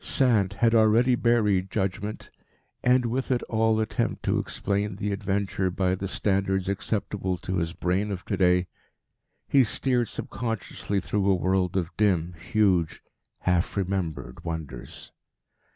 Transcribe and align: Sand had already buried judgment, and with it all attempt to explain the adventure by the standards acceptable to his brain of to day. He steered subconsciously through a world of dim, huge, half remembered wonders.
Sand 0.03 0.53
had 0.53 0.73
already 0.73 1.13
buried 1.13 1.69
judgment, 1.69 2.31
and 2.81 3.05
with 3.05 3.29
it 3.29 3.43
all 3.43 3.79
attempt 3.79 4.23
to 4.23 4.39
explain 4.39 4.95
the 4.95 5.11
adventure 5.11 5.69
by 5.69 5.93
the 5.93 6.07
standards 6.07 6.67
acceptable 6.67 7.37
to 7.37 7.57
his 7.57 7.73
brain 7.73 8.09
of 8.11 8.25
to 8.25 8.35
day. 8.35 8.65
He 9.47 9.63
steered 9.63 10.09
subconsciously 10.09 11.01
through 11.01 11.29
a 11.29 11.35
world 11.35 11.77
of 11.77 11.95
dim, 11.97 12.33
huge, 12.33 13.03
half 13.41 13.77
remembered 13.77 14.43
wonders. 14.43 15.11